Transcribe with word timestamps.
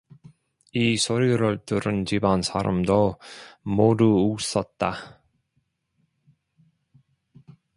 이 0.73 0.97
소리를 0.97 1.59
들은 1.63 2.05
집안 2.07 2.41
사람은 2.41 2.85
모두 3.61 4.33
웃었다. 4.35 5.21